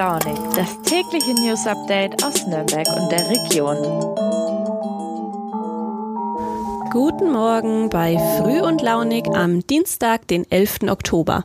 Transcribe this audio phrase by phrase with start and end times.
[0.00, 3.76] Launig, das tägliche News Update aus Nürnberg und der Region.
[6.90, 10.84] Guten Morgen bei Früh und Launig am Dienstag, den 11.
[10.88, 11.44] Oktober.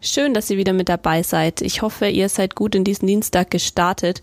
[0.00, 1.60] Schön, dass ihr wieder mit dabei seid.
[1.60, 4.22] Ich hoffe, ihr seid gut in diesen Dienstag gestartet.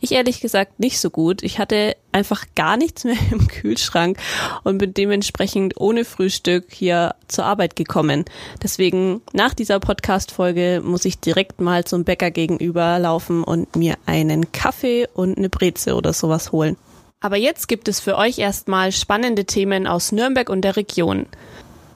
[0.00, 1.42] Ich ehrlich gesagt nicht so gut.
[1.42, 4.18] Ich hatte einfach gar nichts mehr im Kühlschrank
[4.62, 8.24] und bin dementsprechend ohne Frühstück hier zur Arbeit gekommen.
[8.62, 14.52] Deswegen nach dieser Podcast-Folge muss ich direkt mal zum Bäcker gegenüber laufen und mir einen
[14.52, 16.76] Kaffee und eine Breze oder sowas holen.
[17.20, 21.26] Aber jetzt gibt es für euch erstmal spannende Themen aus Nürnberg und der Region.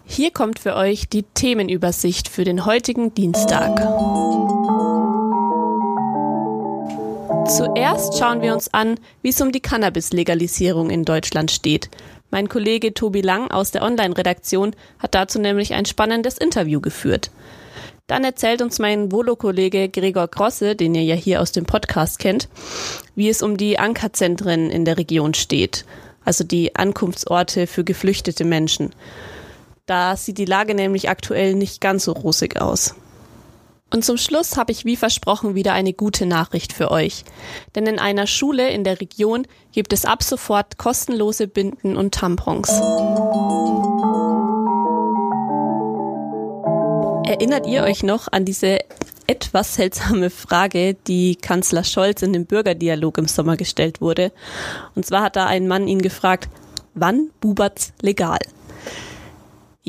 [0.06, 3.78] Hier kommt für euch die Themenübersicht für den heutigen Dienstag.
[7.48, 11.90] Zuerst schauen wir uns an, wie es um die Cannabis-Legalisierung in Deutschland steht.
[12.30, 17.30] Mein Kollege Tobi Lang aus der Online-Redaktion hat dazu nämlich ein spannendes Interview geführt.
[18.06, 22.48] Dann erzählt uns mein Volo-Kollege Gregor Grosse, den ihr ja hier aus dem Podcast kennt,
[23.14, 25.84] wie es um die Ankerzentren in der Region steht,
[26.25, 28.91] also die Ankunftsorte für geflüchtete Menschen.
[29.86, 32.94] Da sieht die Lage nämlich aktuell nicht ganz so rosig aus.
[33.92, 37.24] Und zum Schluss habe ich wie versprochen wieder eine gute Nachricht für euch.
[37.74, 42.69] Denn in einer Schule in der Region gibt es ab sofort kostenlose Binden und Tampons.
[47.28, 48.78] Erinnert ihr euch noch an diese
[49.27, 54.32] etwas seltsame Frage, die Kanzler Scholz in dem Bürgerdialog im Sommer gestellt wurde?
[54.94, 56.48] Und zwar hat da ein Mann ihn gefragt,
[56.94, 58.38] wann bubert's legal?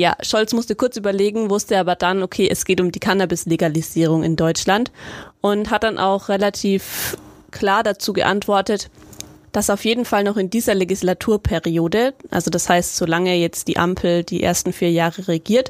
[0.01, 4.35] Ja, Scholz musste kurz überlegen, wusste aber dann, okay, es geht um die Cannabis-Legalisierung in
[4.35, 4.91] Deutschland
[5.41, 7.15] und hat dann auch relativ
[7.51, 8.89] klar dazu geantwortet,
[9.51, 14.23] dass auf jeden Fall noch in dieser Legislaturperiode, also das heißt, solange jetzt die Ampel
[14.23, 15.69] die ersten vier Jahre regiert,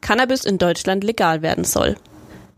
[0.00, 1.96] Cannabis in Deutschland legal werden soll.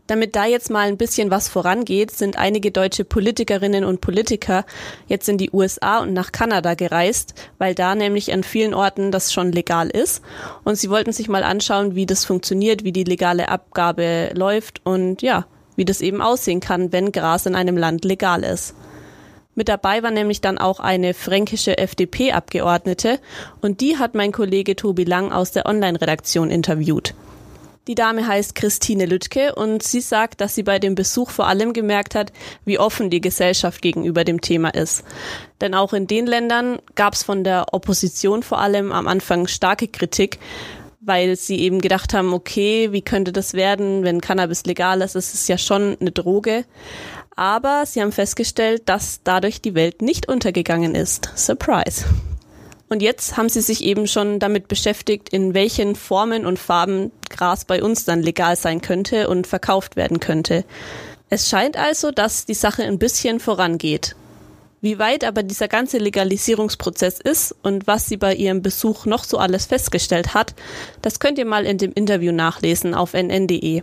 [0.07, 4.65] Damit da jetzt mal ein bisschen was vorangeht, sind einige deutsche Politikerinnen und Politiker
[5.07, 9.33] jetzt in die USA und nach Kanada gereist, weil da nämlich an vielen Orten das
[9.33, 10.23] schon legal ist.
[10.63, 15.21] Und sie wollten sich mal anschauen, wie das funktioniert, wie die legale Abgabe läuft und
[15.21, 15.45] ja,
[15.75, 18.75] wie das eben aussehen kann, wenn Gras in einem Land legal ist.
[19.55, 23.19] Mit dabei war nämlich dann auch eine fränkische FDP-Abgeordnete
[23.59, 27.13] und die hat mein Kollege Tobi Lang aus der Online-Redaktion interviewt.
[27.87, 31.71] Die Dame heißt Christine Lüttke und sie sagt, dass sie bei dem Besuch vor allem
[31.71, 32.33] gemerkt hat,
[32.65, 35.05] wie offen die Gesellschaft gegenüber dem Thema ist.
[35.61, 39.87] Denn auch in den Ländern gab es von der Opposition vor allem am Anfang starke
[39.87, 40.39] Kritik,
[40.99, 45.15] weil sie eben gedacht haben, okay, wie könnte das werden, wenn Cannabis legal ist?
[45.15, 46.65] Es ist ja schon eine Droge.
[47.37, 51.31] Aber sie haben festgestellt, dass dadurch die Welt nicht untergegangen ist.
[51.35, 52.03] Surprise.
[52.89, 57.65] Und jetzt haben sie sich eben schon damit beschäftigt, in welchen Formen und Farben Gras
[57.65, 60.63] bei uns dann legal sein könnte und verkauft werden könnte.
[61.29, 64.15] Es scheint also, dass die Sache ein bisschen vorangeht.
[64.79, 69.37] Wie weit aber dieser ganze Legalisierungsprozess ist und was sie bei ihrem Besuch noch so
[69.37, 70.53] alles festgestellt hat,
[71.01, 73.81] das könnt ihr mal in dem Interview nachlesen auf nn.de.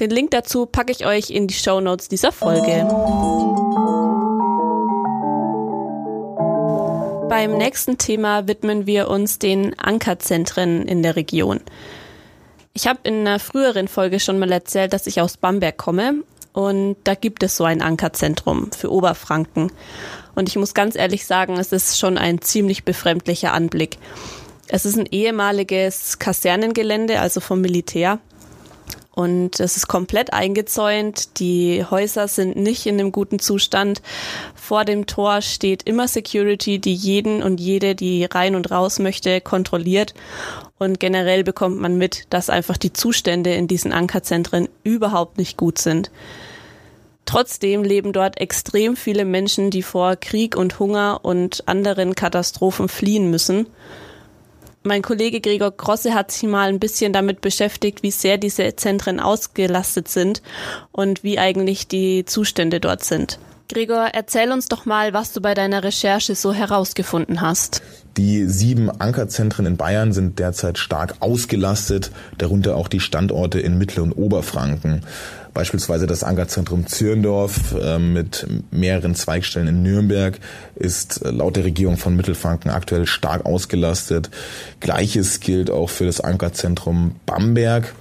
[0.00, 2.88] Den Link dazu packe ich euch in die Show Notes dieser Folge.
[7.30, 11.60] Beim nächsten Thema widmen wir uns den Ankerzentren in der Region.
[12.72, 16.96] Ich habe in einer früheren Folge schon mal erzählt, dass ich aus Bamberg komme und
[17.04, 19.70] da gibt es so ein Ankerzentrum für Oberfranken.
[20.34, 23.98] Und ich muss ganz ehrlich sagen, es ist schon ein ziemlich befremdlicher Anblick.
[24.66, 28.18] Es ist ein ehemaliges Kasernengelände, also vom Militär.
[29.12, 31.40] Und es ist komplett eingezäunt.
[31.40, 34.02] Die Häuser sind nicht in einem guten Zustand.
[34.54, 39.40] Vor dem Tor steht immer Security, die jeden und jede, die rein und raus möchte,
[39.40, 40.14] kontrolliert.
[40.78, 45.78] Und generell bekommt man mit, dass einfach die Zustände in diesen Ankerzentren überhaupt nicht gut
[45.78, 46.10] sind.
[47.26, 53.30] Trotzdem leben dort extrem viele Menschen, die vor Krieg und Hunger und anderen Katastrophen fliehen
[53.30, 53.66] müssen.
[54.82, 59.20] Mein Kollege Gregor Grosse hat sich mal ein bisschen damit beschäftigt, wie sehr diese Zentren
[59.20, 60.40] ausgelastet sind
[60.90, 63.38] und wie eigentlich die Zustände dort sind.
[63.68, 67.82] Gregor, erzähl uns doch mal, was du bei deiner Recherche so herausgefunden hast.
[68.16, 74.02] Die sieben Ankerzentren in Bayern sind derzeit stark ausgelastet, darunter auch die Standorte in Mittel-
[74.02, 75.02] und Oberfranken.
[75.52, 80.38] Beispielsweise das Ankerzentrum Zürndorf äh, mit mehreren Zweigstellen in Nürnberg
[80.76, 84.30] ist äh, laut der Regierung von Mittelfranken aktuell stark ausgelastet.
[84.78, 87.94] Gleiches gilt auch für das Ankerzentrum Bamberg.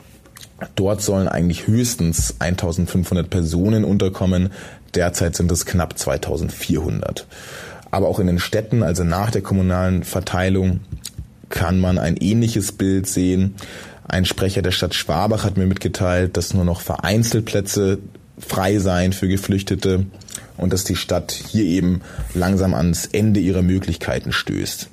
[0.75, 4.51] Dort sollen eigentlich höchstens 1500 Personen unterkommen.
[4.93, 7.25] Derzeit sind es knapp 2400.
[7.91, 10.81] Aber auch in den Städten, also nach der kommunalen Verteilung,
[11.49, 13.55] kann man ein ähnliches Bild sehen.
[14.07, 17.99] Ein Sprecher der Stadt Schwabach hat mir mitgeteilt, dass nur noch vereinzelt Plätze
[18.39, 20.05] frei sein für Geflüchtete
[20.57, 22.01] und dass die Stadt hier eben
[22.33, 24.89] langsam ans Ende ihrer Möglichkeiten stößt.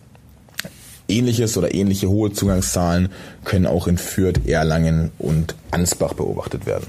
[1.09, 3.11] Ähnliches oder ähnliche hohe Zugangszahlen
[3.45, 6.89] können auch in Fürth, Erlangen und Ansbach beobachtet werden.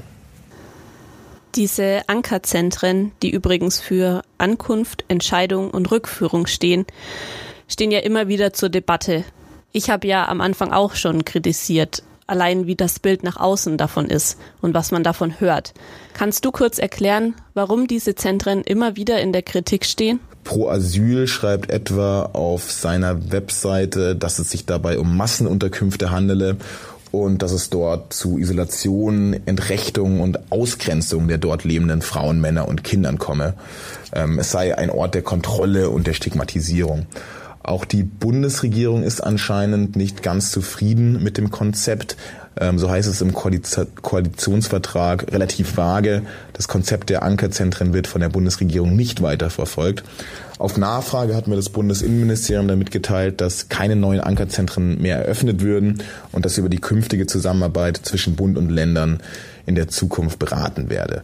[1.55, 6.85] Diese Ankerzentren, die übrigens für Ankunft, Entscheidung und Rückführung stehen,
[7.67, 9.23] stehen ja immer wieder zur Debatte.
[9.77, 14.09] Ich habe ja am Anfang auch schon kritisiert, allein wie das Bild nach außen davon
[14.09, 15.75] ist und was man davon hört.
[16.15, 20.19] Kannst du kurz erklären, warum diese Zentren immer wieder in der Kritik stehen?
[20.43, 26.57] Pro Asyl schreibt etwa auf seiner Webseite, dass es sich dabei um Massenunterkünfte handele
[27.11, 32.83] und dass es dort zu Isolation, Entrechtung und Ausgrenzung der dort lebenden Frauen, Männer und
[32.83, 33.53] Kindern komme.
[34.11, 37.05] Ähm, es sei ein Ort der Kontrolle und der Stigmatisierung.
[37.67, 42.15] Auch die Bundesregierung ist anscheinend nicht ganz zufrieden mit dem Konzept.
[42.57, 46.21] Ähm, so heißt es im Koalitionsvertrag relativ vage.
[46.53, 50.05] Das Konzept der Ankerzentren wird von der Bundesregierung nicht weiter verfolgt.
[50.59, 56.01] Auf Nachfrage hat mir das Bundesinnenministerium damit geteilt, dass keine neuen Ankerzentren mehr eröffnet würden
[56.31, 59.19] und dass über die künftige Zusammenarbeit zwischen Bund und Ländern
[59.65, 61.23] in der Zukunft beraten werde.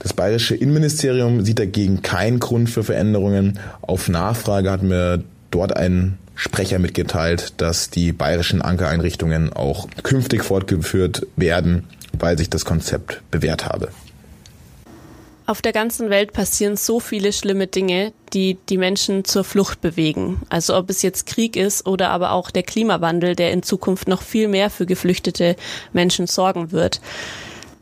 [0.00, 3.58] Das bayerische Innenministerium sieht dagegen keinen Grund für Veränderungen.
[3.80, 11.26] Auf Nachfrage hat mir dort ein Sprecher mitgeteilt, dass die bayerischen Ankereinrichtungen auch künftig fortgeführt
[11.36, 13.88] werden, weil sich das Konzept bewährt habe.
[15.48, 20.42] Auf der ganzen Welt passieren so viele schlimme Dinge, die die Menschen zur Flucht bewegen.
[20.50, 24.20] Also ob es jetzt Krieg ist oder aber auch der Klimawandel, der in Zukunft noch
[24.20, 25.56] viel mehr für geflüchtete
[25.94, 27.00] Menschen sorgen wird.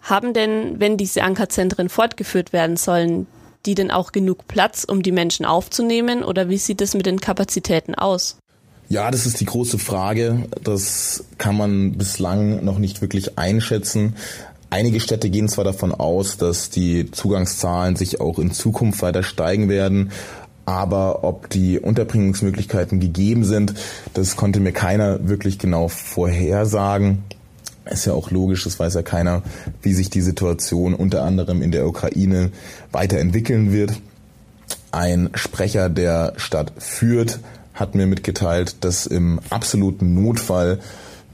[0.00, 3.26] Haben denn, wenn diese Ankerzentren fortgeführt werden sollen,
[3.66, 6.22] die denn auch genug Platz, um die Menschen aufzunehmen?
[6.22, 8.38] Oder wie sieht es mit den Kapazitäten aus?
[8.88, 10.46] Ja, das ist die große Frage.
[10.62, 14.14] Das kann man bislang noch nicht wirklich einschätzen.
[14.70, 19.68] Einige Städte gehen zwar davon aus, dass die Zugangszahlen sich auch in Zukunft weiter steigen
[19.68, 20.10] werden,
[20.66, 23.74] aber ob die Unterbringungsmöglichkeiten gegeben sind,
[24.14, 27.22] das konnte mir keiner wirklich genau vorhersagen.
[27.90, 29.42] Ist ja auch logisch, das weiß ja keiner,
[29.82, 32.50] wie sich die Situation unter anderem in der Ukraine
[32.92, 33.92] weiterentwickeln wird.
[34.90, 37.38] Ein Sprecher der Stadt Fürth
[37.74, 40.80] hat mir mitgeteilt, dass im absoluten Notfall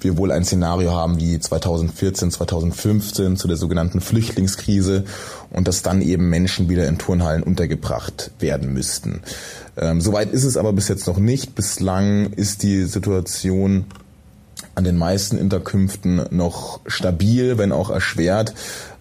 [0.01, 5.05] wir wohl ein Szenario haben wie 2014, 2015 zu der sogenannten Flüchtlingskrise
[5.51, 9.23] und dass dann eben Menschen wieder in Turnhallen untergebracht werden müssten.
[9.77, 11.55] Ähm, Soweit ist es aber bis jetzt noch nicht.
[11.55, 13.85] Bislang ist die Situation
[14.75, 18.55] an den meisten Unterkünften noch stabil, wenn auch erschwert.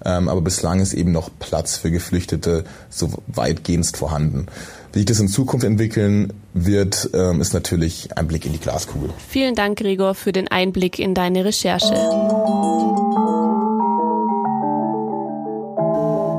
[0.04, 4.48] Ähm, aber bislang ist eben noch Platz für Geflüchtete so weitgehend vorhanden.
[4.94, 9.10] Wie sich das in Zukunft entwickeln wird, ähm, ist natürlich ein Blick in die Glaskugel.
[9.30, 11.96] Vielen Dank, Gregor, für den Einblick in deine Recherche.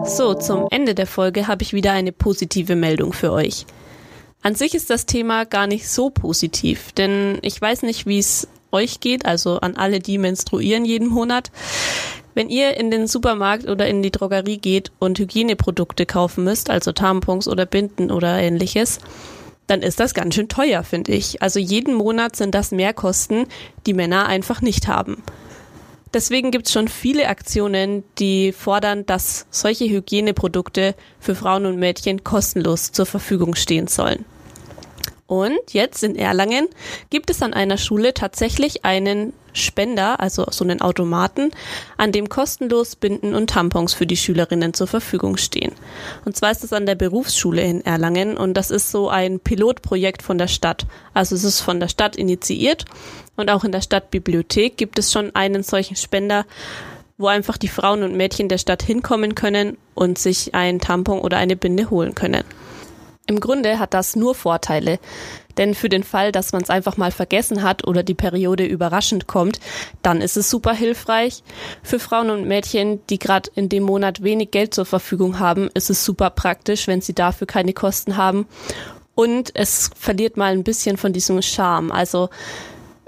[0.05, 3.65] So, zum Ende der Folge habe ich wieder eine positive Meldung für euch.
[4.43, 8.49] An sich ist das Thema gar nicht so positiv, denn ich weiß nicht, wie es
[8.73, 11.51] euch geht, also an alle, die menstruieren jeden Monat.
[12.35, 16.93] Wenn ihr in den Supermarkt oder in die Drogerie geht und Hygieneprodukte kaufen müsst, also
[16.93, 19.01] Tampons oder Binden oder ähnliches,
[19.67, 21.43] dann ist das ganz schön teuer, finde ich.
[21.43, 23.47] Also jeden Monat sind das Mehrkosten,
[23.87, 25.23] die Männer einfach nicht haben.
[26.15, 32.23] Deswegen gibt es schon viele Aktionen, die fordern, dass solche Hygieneprodukte für Frauen und Mädchen
[32.23, 34.27] kostenlos zur Verfügung stehen sollen.
[35.33, 36.69] Und jetzt in Erlangen
[37.09, 41.53] gibt es an einer Schule tatsächlich einen Spender, also so einen Automaten,
[41.97, 45.73] an dem kostenlos Binden und Tampons für die Schülerinnen zur Verfügung stehen.
[46.27, 50.21] Und zwar ist es an der Berufsschule in Erlangen und das ist so ein Pilotprojekt
[50.21, 50.85] von der Stadt.
[51.15, 52.85] Also es ist von der Stadt initiiert
[53.35, 56.45] und auch in der Stadtbibliothek gibt es schon einen solchen Spender,
[57.17, 61.39] wo einfach die Frauen und Mädchen der Stadt hinkommen können und sich ein Tampon oder
[61.39, 62.45] eine Binde holen können.
[63.27, 64.99] Im Grunde hat das nur Vorteile.
[65.59, 69.27] Denn für den Fall, dass man es einfach mal vergessen hat oder die Periode überraschend
[69.27, 69.61] kommt,
[70.01, 71.43] dann ist es super hilfreich.
[71.83, 75.91] Für Frauen und Mädchen, die gerade in dem Monat wenig Geld zur Verfügung haben, ist
[75.91, 78.47] es super praktisch, wenn sie dafür keine Kosten haben.
[79.15, 81.93] Und es verliert mal ein bisschen von diesem Charme.
[81.93, 82.31] Also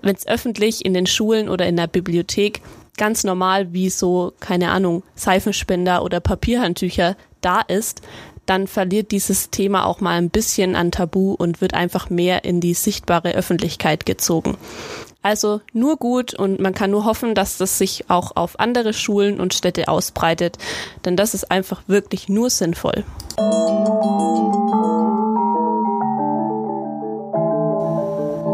[0.02, 2.61] wenn es öffentlich in den Schulen oder in der Bibliothek
[2.97, 8.02] ganz normal wie so, keine Ahnung, Seifenspender oder Papierhandtücher da ist,
[8.46, 12.60] dann verliert dieses Thema auch mal ein bisschen an Tabu und wird einfach mehr in
[12.60, 14.56] die sichtbare Öffentlichkeit gezogen.
[15.22, 19.40] Also nur gut und man kann nur hoffen, dass das sich auch auf andere Schulen
[19.40, 20.58] und Städte ausbreitet,
[21.06, 23.04] denn das ist einfach wirklich nur sinnvoll.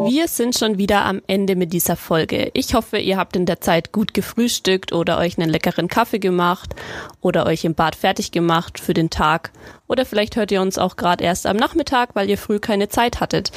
[0.07, 2.51] Wir sind schon wieder am Ende mit dieser Folge.
[2.55, 6.75] Ich hoffe, ihr habt in der Zeit gut gefrühstückt oder euch einen leckeren Kaffee gemacht
[7.21, 9.51] oder euch im Bad fertig gemacht für den Tag.
[9.89, 13.21] Oder vielleicht hört ihr uns auch gerade erst am Nachmittag, weil ihr früh keine Zeit
[13.21, 13.53] hattet.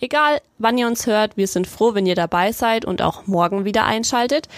[0.00, 3.64] Egal, wann ihr uns hört, wir sind froh, wenn ihr dabei seid und auch morgen
[3.64, 4.48] wieder einschaltet.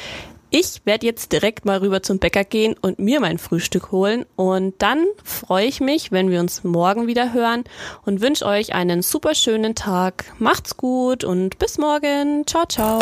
[0.50, 4.24] Ich werde jetzt direkt mal rüber zum Bäcker gehen und mir mein Frühstück holen.
[4.36, 7.64] Und dann freue ich mich, wenn wir uns morgen wieder hören
[8.04, 10.32] und wünsche euch einen super schönen Tag.
[10.38, 12.46] Macht's gut und bis morgen.
[12.46, 13.00] Ciao, ciao.